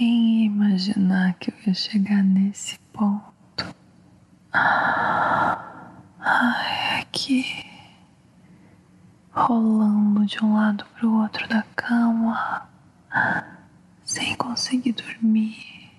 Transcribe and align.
Quem 0.00 0.40
ia 0.40 0.46
imaginar 0.46 1.34
que 1.34 1.50
eu 1.50 1.54
ia 1.66 1.74
chegar 1.74 2.22
nesse 2.22 2.78
ponto? 2.90 3.76
Ai, 6.18 7.00
aqui. 7.02 7.44
Rolando 9.30 10.24
de 10.24 10.42
um 10.42 10.54
lado 10.54 10.86
pro 10.94 11.20
outro 11.20 11.46
da 11.48 11.62
cama, 11.76 12.66
sem 14.02 14.34
conseguir 14.36 14.92
dormir 14.92 15.92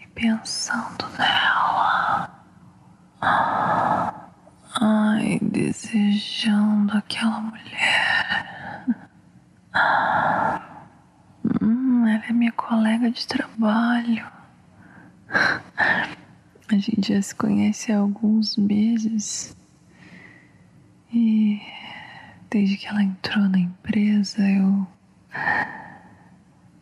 e 0.00 0.06
pensando 0.08 1.08
nela. 1.16 2.28
Ai, 4.80 5.38
desejando 5.40 6.98
aquela 6.98 7.40
mulher. 7.40 8.84
Ela 12.10 12.24
é 12.28 12.32
minha 12.32 12.50
colega 12.50 13.08
de 13.08 13.24
trabalho. 13.24 14.26
A 15.28 16.76
gente 16.76 17.14
já 17.14 17.22
se 17.22 17.32
conhece 17.32 17.92
há 17.92 17.98
alguns 17.98 18.56
meses. 18.56 19.56
E 21.14 21.62
desde 22.50 22.76
que 22.78 22.88
ela 22.88 23.04
entrou 23.04 23.48
na 23.48 23.60
empresa, 23.60 24.42
eu 24.42 24.88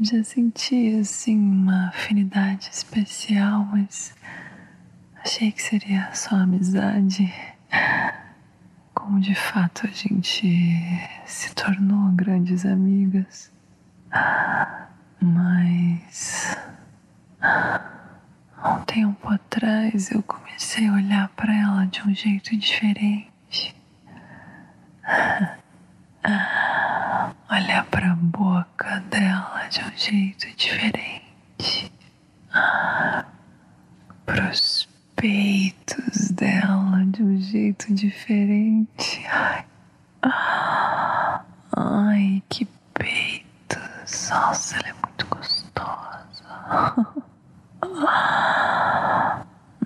já 0.00 0.24
senti 0.24 0.96
assim 0.98 1.38
uma 1.38 1.90
afinidade 1.90 2.68
especial, 2.72 3.64
mas 3.66 4.16
achei 5.22 5.52
que 5.52 5.62
seria 5.62 6.12
só 6.12 6.34
amizade. 6.34 7.32
Como 8.92 9.20
de 9.20 9.36
fato 9.36 9.86
a 9.86 9.90
gente 9.90 10.82
se 11.26 11.54
tornou 11.54 12.10
grandes 12.10 12.66
amigas. 12.66 13.52
Mas 15.22 16.58
há 17.40 17.80
um 18.64 18.82
tempo 18.84 19.28
atrás 19.28 20.10
eu 20.10 20.20
comecei 20.20 20.88
a 20.88 20.94
olhar 20.94 21.28
para 21.36 21.54
ela 21.54 21.86
de 21.86 22.02
um 22.02 22.12
jeito 22.12 22.56
diferente. 22.56 23.72
Olhar 27.48 27.84
para 27.88 28.10
a 28.10 28.16
boca 28.16 28.98
dela 29.10 29.68
de 29.70 29.80
um 29.84 29.96
jeito 29.96 30.48
diferente. 30.56 31.92
Para 34.26 34.50
os 34.50 34.88
peitos 35.14 36.32
dela 36.32 37.04
de 37.06 37.22
um 37.22 37.40
jeito 37.40 37.94
diferente. 37.94 39.24
Ai, 39.30 39.64
ai. 41.76 42.31
Nossa, 44.32 44.76
ela 44.76 44.88
é 44.88 44.92
muito 45.04 45.26
gostosa. 45.26 46.44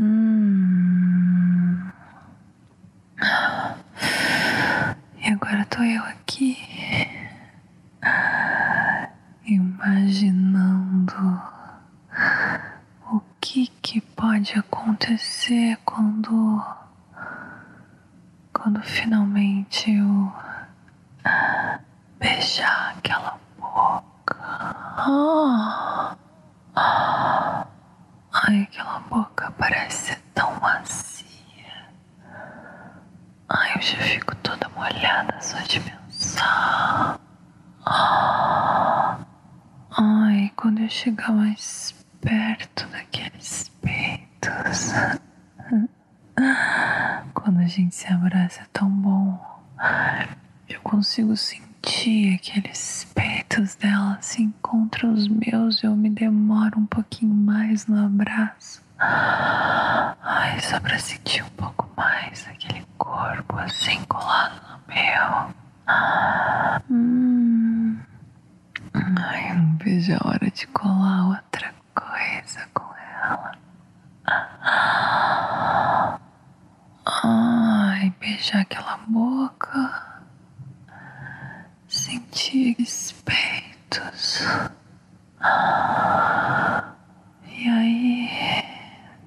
Hum. 0.00 1.90
E 5.18 5.28
agora 5.32 5.64
tô 5.66 5.80
eu 5.82 6.02
aqui, 6.02 6.58
imaginando 9.46 11.40
o 13.12 13.20
que 13.40 13.68
que 13.80 14.00
pode 14.00 14.58
acontecer 14.58 15.78
quando, 15.84 16.60
quando 18.52 18.82
finalmente 18.82 19.90
eu 19.92 20.32
beijar 22.18 22.94
aquela 22.98 23.38
boca. 23.58 24.36
Ah. 24.36 25.51
Ai, 28.34 28.62
aquela 28.62 28.98
boca 29.00 29.52
parece 29.58 30.16
tão 30.34 30.58
macia. 30.60 31.26
Ai, 33.48 33.72
eu 33.76 33.82
já 33.82 33.98
fico 33.98 34.34
toda 34.36 34.68
molhada 34.70 35.40
só 35.40 35.58
de 35.60 35.80
pensar. 35.80 37.18
Ai, 39.96 40.50
quando 40.56 40.80
eu 40.80 40.88
chegar 40.88 41.30
mais 41.32 41.94
perto 42.20 42.86
daqueles 42.88 43.68
peitos. 43.80 44.92
Quando 47.34 47.60
a 47.60 47.66
gente 47.66 47.94
se 47.94 48.06
abraça 48.06 48.62
é 48.62 48.66
tão 48.72 48.88
bom. 48.88 49.38
Eu 50.68 50.80
consigo 50.80 51.36
sentir 51.36 51.71
aqueles 52.34 53.06
peitos 53.14 53.74
dela 53.74 54.16
assim 54.18 54.52
contra 54.62 55.06
os 55.06 55.26
meus. 55.28 55.82
Eu 55.82 55.96
me 55.96 56.08
demoro 56.08 56.78
um 56.78 56.86
pouquinho 56.86 57.34
mais 57.34 57.86
no 57.86 58.06
abraço. 58.06 58.82
Ai, 58.98 60.60
só 60.60 60.78
pra 60.78 60.98
sentir 60.98 61.42
um 61.42 61.50
pouco 61.50 61.90
mais 61.96 62.46
aquele 62.48 62.86
corpo 62.96 63.58
assim 63.58 64.00
colado 64.04 64.60
no 64.70 64.94
meu. 64.94 65.54
Hum. 66.90 67.98
Ai, 68.94 69.54
não 69.56 69.76
vejo 69.78 70.14
a 70.14 70.28
hora 70.28 70.50
de 70.50 70.66
colar 70.68 71.28
outra 71.28 71.74
coisa 71.94 72.60
com 72.72 72.94
ela. 73.24 73.52
Ai, 77.24 78.12
beijar 78.20 78.60
aquela 78.60 78.98
boca. 79.08 80.12
Peitos. 82.52 84.42
E 87.48 87.66
aí, 87.66 88.28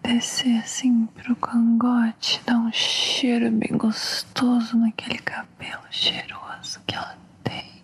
descer 0.04 0.60
assim 0.60 1.08
pro 1.08 1.36
cangote, 1.36 2.40
dar 2.46 2.58
um 2.60 2.72
cheiro 2.72 3.50
bem 3.50 3.76
gostoso 3.76 4.78
naquele 4.78 5.18
cabelo 5.18 5.82
cheiroso 5.90 6.80
que 6.86 6.94
ela 6.94 7.18
tem. 7.44 7.82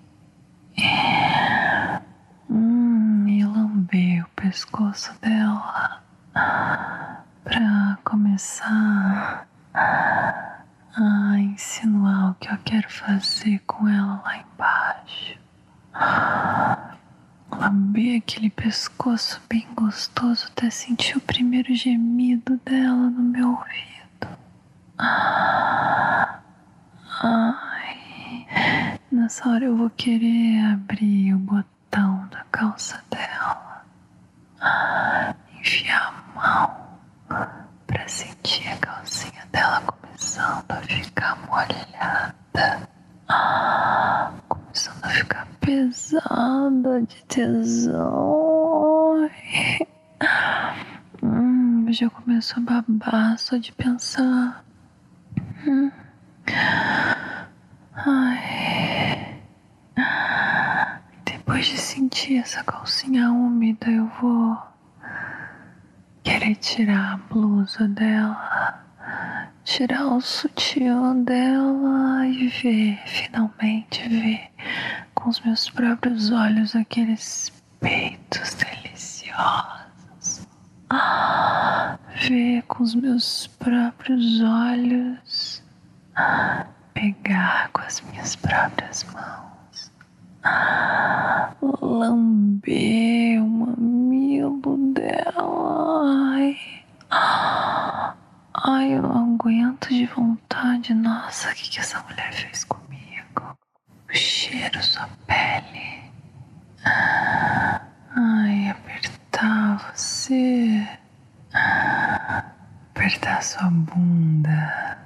Hum, 2.48 3.28
e 3.28 3.44
lamber 3.44 4.24
o 4.24 4.30
pescoço 4.36 5.12
dela 5.22 6.04
pra 7.44 7.98
começar 8.04 9.48
a 10.96 11.38
insinuar 11.40 12.32
o 12.32 12.36
que 12.36 12.50
eu 12.50 12.58
quero 12.66 12.90
fazer 12.90 13.60
com 13.66 13.88
ela 13.88 14.22
lá 14.24 14.38
embaixo. 14.38 15.40
Lamber 17.52 18.18
aquele 18.18 18.50
pescoço 18.50 19.42
bem 19.50 19.68
gostoso 19.76 20.48
até 20.52 20.70
sentir 20.70 21.18
o 21.18 21.22
primeiro 21.22 21.74
gemido 21.76 22.60
dela 22.66 23.10
no 23.10 23.22
meu 23.22 23.50
ouvido. 23.50 24.38
Ai, 27.24 28.48
nessa 29.12 29.50
hora 29.50 29.66
eu 29.66 29.78
vou 29.78 29.90
querer 29.92 30.60
abrir 30.74 31.34
o 31.34 31.40
botão 31.40 32.28
da 32.32 32.44
calça 32.52 33.02
dela, 33.10 33.86
enfiar 35.60 36.08
a 36.08 36.12
mão 36.36 37.58
pra 37.88 38.08
sentir 38.08 38.68
a 38.70 38.78
calcinha 38.78 39.46
dela 39.52 39.82
começando 40.42 40.72
a 40.72 40.82
ficar 40.82 41.38
molhada, 41.48 42.90
começando 44.50 45.06
a 45.06 45.10
ficar 45.10 45.48
pesada 45.60 47.02
de 47.04 47.24
tesão. 47.26 49.30
Hum, 51.22 51.86
já 51.92 52.10
começo 52.10 52.58
a 52.58 52.62
babar 52.62 53.38
só 53.38 53.58
de 53.58 53.72
pensar. 53.74 54.66
Hum. 55.68 55.92
Ai. 57.94 59.38
Depois 61.24 61.68
de 61.68 61.78
sentir 61.78 62.38
essa 62.38 62.64
calcinha 62.64 63.32
úmida, 63.32 63.92
eu 63.92 64.08
vou 64.20 64.58
querer 66.24 66.56
tirar 66.56 67.14
a 67.14 67.18
blusa 67.32 67.88
dela, 67.88 68.36
tirar 69.72 70.06
o 70.06 70.20
sutiã 70.20 71.16
dela 71.24 72.28
e 72.28 72.50
ver, 72.50 73.00
finalmente 73.06 74.06
ver 74.10 74.50
com 75.16 75.30
os 75.30 75.40
meus 75.40 75.70
próprios 75.70 76.30
olhos 76.30 76.76
aqueles 76.76 77.50
peitos 77.80 78.54
deliciosos. 78.56 80.46
Ver 82.28 82.64
com 82.64 82.84
os 82.84 82.94
meus 82.96 83.48
próprios 83.48 84.42
olhos. 84.42 85.64
Pegar 86.94 87.70
com 87.72 87.82
as 87.84 88.02
minhas 88.02 88.36
próprias 88.36 89.06
mãos. 89.06 89.90
Lamber 91.82 93.42
o 93.42 93.48
mamilo 93.48 94.94
dela. 94.94 96.58
Ai. 97.10 98.21
Ai, 98.64 98.94
eu 98.94 99.02
não 99.02 99.34
aguento 99.36 99.90
de 99.90 100.06
vontade. 100.06 100.94
Nossa, 100.94 101.50
o 101.50 101.54
que, 101.56 101.70
que 101.70 101.80
essa 101.80 102.00
mulher 102.04 102.32
fez 102.34 102.64
comigo? 102.64 103.58
O 104.10 104.14
cheiro, 104.14 104.82
sua 104.84 105.08
pele. 105.26 106.12
Ai, 108.16 108.70
apertar 108.70 109.94
você. 109.96 110.88
Apertar 111.54 113.42
sua 113.44 113.70
bunda. 113.70 114.98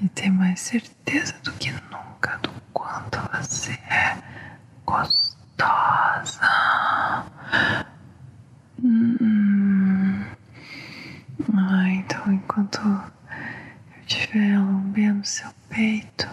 E 0.00 0.08
ter 0.08 0.30
mais 0.30 0.60
certeza 0.60 1.34
do 1.44 1.52
que 1.52 1.70
nunca 1.70 2.36
do 2.38 2.50
quanto 2.72 3.18
você 3.32 3.72
é 3.88 4.16
gostosa. 4.84 6.40
Hum. 8.82 10.24
Ah, 11.54 11.88
então 11.90 12.32
enquanto 12.32 12.80
eu 12.80 14.00
estiver 14.00 14.58
lambendo 14.58 15.24
seu 15.26 15.48
peito, 15.68 16.28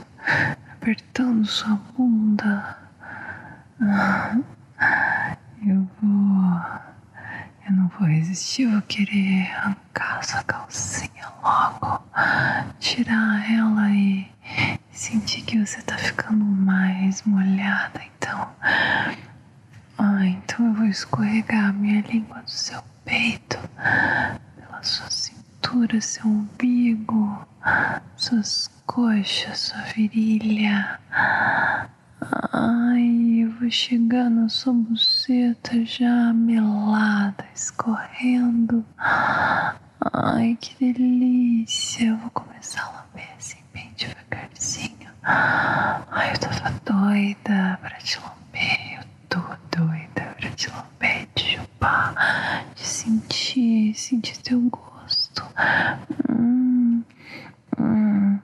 apertando 0.73 1.45
sua 1.45 1.75
bunda, 1.95 2.77
eu 5.65 5.87
vou. 6.01 6.61
Vou 7.99 8.07
resistir, 8.07 8.71
eu 8.71 8.81
querer 8.83 9.51
arrancar 9.55 10.23
sua 10.23 10.43
calcinha 10.43 11.27
logo, 11.43 11.99
tirar 12.79 13.51
ela 13.51 13.89
e 13.89 14.29
sentir 14.91 15.41
que 15.41 15.65
você 15.65 15.81
tá 15.81 15.97
ficando 15.97 16.45
mais 16.45 17.23
molhada. 17.23 17.99
Então. 18.17 18.49
Ah, 19.97 20.25
então 20.27 20.67
eu 20.67 20.73
vou 20.75 20.85
escorregar 20.85 21.73
minha 21.73 22.01
língua 22.01 22.39
do 22.43 22.51
seu 22.51 22.83
peito 23.03 23.57
pela 24.55 24.83
sua 24.83 25.09
cintura, 25.09 25.99
seu 25.99 26.27
umbigo, 26.27 27.47
suas 28.15 28.69
coxas, 28.85 29.57
sua 29.59 29.81
virilha. 29.95 30.99
Ai, 32.19 33.43
eu 33.43 33.51
vou 33.51 33.69
chegar 33.69 34.29
na 34.29 34.49
sua 34.49 34.73
buceta 34.73 35.85
já 35.85 36.33
melada, 36.33 37.45
escorrendo. 37.53 38.83
Ai, 38.97 40.57
que 40.59 40.93
delícia. 40.93 42.07
Eu 42.07 42.17
vou 42.17 42.29
começar 42.31 42.81
a 42.81 43.01
lamber 43.01 43.29
assim, 43.37 43.59
bem 43.71 43.91
devagarzinho. 43.95 45.09
Ai, 45.23 46.31
eu 46.33 46.39
tava 46.39 46.71
doida 46.85 47.77
pra 47.81 47.97
te 47.97 48.19
lamber. 48.19 48.99
Eu 48.99 49.03
tô 49.29 49.39
doida 49.77 50.35
pra 50.39 50.49
te 50.51 50.69
lamber, 50.71 51.27
de 51.35 51.43
chupar, 51.43 52.65
de 52.75 52.85
sentir, 52.85 53.93
sentir 53.93 54.37
teu 54.41 54.59
gosto. 54.61 55.43
Hum, 56.29 57.03
hum. 57.79 58.39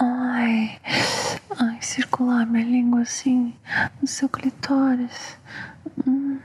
Ai, 0.00 0.80
ai, 1.58 1.78
circular 1.80 2.46
minha 2.46 2.64
língua 2.64 3.00
assim 3.02 3.54
no 4.00 4.06
seu 4.06 4.28
clitóris. 4.28 5.36
Hum, 6.06 6.38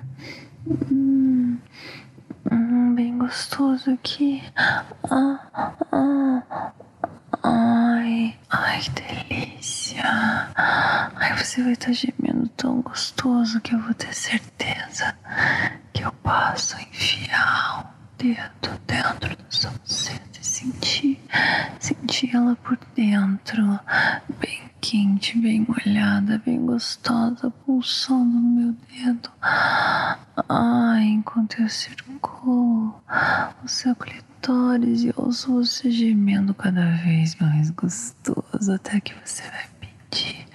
hum, 0.91 1.57
hum, 2.51 2.95
bem 2.95 3.17
gostoso 3.17 3.91
aqui. 3.91 4.44
Ah, 4.55 5.39
ah, 5.91 6.71
ai, 7.44 8.35
ai, 8.50 8.79
que 8.81 8.91
delícia. 8.91 10.03
Ai, 10.55 11.35
você 11.38 11.61
vai 11.63 11.73
estar 11.73 11.91
gemendo 11.94 12.47
tão 12.50 12.81
gostoso 12.81 13.61
que 13.61 13.75
eu 13.75 13.79
vou 13.79 13.94
ter 13.94 14.13
certeza 14.13 15.15
que 15.94 16.03
eu 16.03 16.11
posso 16.23 16.75
enfiar 16.79 17.85
um 17.85 18.17
dedo 18.17 18.79
dentro 18.88 19.35
da 19.35 19.45
sua 19.50 19.71
buceta 19.71 20.39
e 20.41 20.45
sentir, 20.45 21.19
sentir 22.24 22.36
ela 22.36 22.56
por 22.56 22.78
dentro, 22.96 23.80
bem 24.40 24.62
quente, 24.80 25.38
bem 25.38 25.66
molhada, 25.68 26.42
bem 26.46 26.66
gostosa, 26.66 27.52
pulsando 27.66 28.25
no 28.25 28.50
meu 28.50 28.75
dedo. 28.90 29.30
Ai, 29.42 31.04
enquanto 31.04 31.62
eu 31.62 31.70
circulo 31.70 33.02
o 33.64 33.68
seu 33.68 33.96
clitóris 33.96 35.04
e 35.04 35.14
ouço 35.16 35.54
você 35.54 35.92
gemendo 35.92 36.54
cada 36.54 36.92
vez 36.98 37.36
mais 37.36 37.70
gostoso, 37.72 38.74
até 38.74 39.00
que 39.00 39.14
você 39.25 39.44
vai 39.44 39.68
pedir 39.80 40.46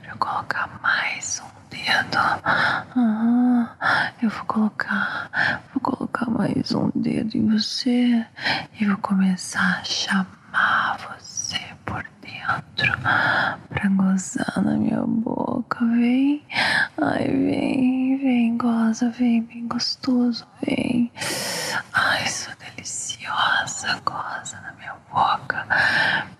para 0.00 0.12
eu 0.12 0.18
colocar 0.18 0.78
mais 0.82 1.42
um 1.44 1.70
dedo. 1.70 2.18
Ah, 2.18 4.12
eu 4.22 4.30
vou 4.30 4.44
colocar, 4.44 5.62
vou 5.72 5.80
colocar 5.80 6.30
mais 6.30 6.72
um 6.74 6.90
dedo 6.94 7.36
em 7.36 7.48
você 7.48 8.24
e 8.80 8.84
vou 8.84 8.96
começar 8.98 9.80
a 9.80 9.84
chamar 9.84 10.35
pra 13.68 13.88
gozar 13.90 14.62
na 14.62 14.76
minha 14.76 15.02
boca. 15.06 15.84
Vem, 15.84 16.42
ai, 17.00 17.26
vem, 17.26 18.18
vem, 18.18 18.56
goza, 18.56 19.10
vem, 19.10 19.42
bem 19.42 19.66
gostoso, 19.68 20.46
vem. 20.62 21.10
Ai, 21.92 22.26
sou 22.26 22.52
deliciosa, 22.56 24.00
goza 24.04 24.60
na 24.62 24.72
minha 24.78 24.94
boca. 25.10 25.66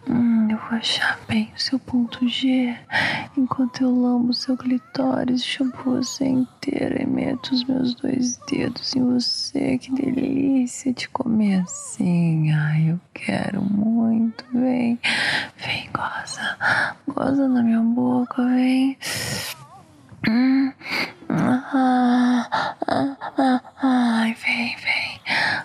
Hum, 0.08 0.35
eu 0.56 0.68
vou 0.70 0.78
achar 0.78 1.18
bem 1.28 1.52
o 1.54 1.60
seu 1.60 1.78
ponto 1.78 2.26
G 2.26 2.74
enquanto 3.36 3.82
eu 3.82 3.94
lambo 3.94 4.32
seu 4.32 4.56
clitóris, 4.56 5.44
chupo 5.44 5.90
você 5.90 6.24
inteira 6.24 7.02
e 7.02 7.06
meto 7.06 7.52
os 7.52 7.62
meus 7.64 7.94
dois 7.94 8.38
dedos 8.50 8.96
em 8.96 9.04
você. 9.04 9.76
Que 9.76 9.92
delícia 9.92 10.94
de 10.94 11.08
comer 11.10 11.60
assim. 11.60 12.50
Ai, 12.52 12.90
eu 12.90 13.00
quero 13.12 13.60
muito. 13.62 14.44
Vem, 14.52 14.98
vem, 15.58 15.90
goza, 15.92 16.94
goza 17.06 17.46
na 17.46 17.62
minha 17.62 17.80
boca, 17.80 18.42
vem. 18.42 18.96
Hum, 20.26 20.72
ai, 23.82 24.34
vem, 24.34 24.76
vem. 24.76 25.20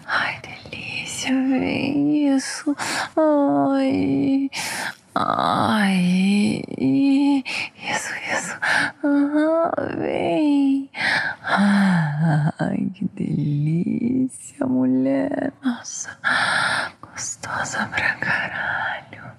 Ai, 0.06 0.42
delícia, 0.42 1.32
vem 1.32 2.36
isso. 2.36 2.76
Ai, 5.14 6.64
isso, 6.78 8.14
isso. 8.34 8.58
Ah, 9.04 9.72
vem. 9.98 10.90
Ai, 11.44 12.92
que 12.94 13.06
delícia, 13.32 14.66
mulher. 14.68 15.54
Nossa, 15.64 16.18
gostosa 17.02 17.86
pra 17.88 18.14
caralho. 18.16 19.32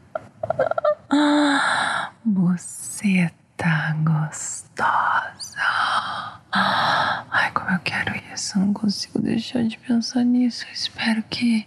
Buceta 2.25 3.97
gostosa. 4.03 5.59
Ai, 6.53 7.51
como 7.53 7.71
eu 7.71 7.79
quero 7.81 8.15
isso. 8.33 8.59
Não 8.59 8.73
consigo 8.73 9.21
deixar 9.21 9.63
de 9.65 9.79
pensar 9.79 10.25
nisso. 10.25 10.65
Eu 10.67 10.73
espero 10.73 11.23
que. 11.25 11.67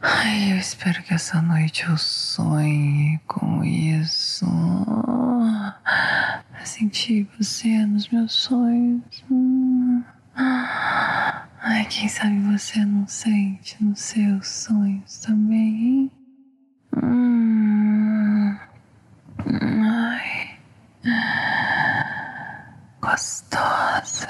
Ai, 0.00 0.52
eu 0.52 0.58
espero 0.58 1.02
que 1.02 1.14
essa 1.14 1.42
noite 1.42 1.84
eu 1.84 1.96
sonhe 1.96 3.18
com 3.26 3.64
isso. 3.64 4.46
Pra 6.52 6.64
sentir 6.64 7.28
você 7.38 7.84
nos 7.86 8.08
meus 8.08 8.32
sonhos. 8.32 9.02
Hum. 9.30 9.55
Ai, 10.38 11.86
quem 11.88 12.08
sabe 12.08 12.38
você 12.40 12.84
não 12.84 13.06
sente 13.06 13.82
nos 13.82 14.00
seus 14.00 14.46
sonhos 14.48 15.18
também, 15.20 15.58
hein? 15.58 16.12
Hum. 17.02 18.58
Ai. 19.82 20.58
Gostosa. 23.00 24.28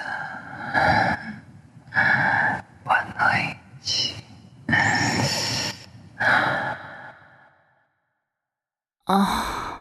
Boa 2.84 3.04
noite. 3.18 4.24
Ah. 9.08 9.80